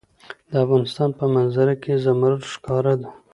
[0.51, 3.09] د افغانستان په منظره کې زمرد ښکاره ده.